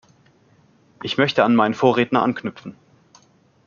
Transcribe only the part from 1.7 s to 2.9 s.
Vorredner anknüpfen.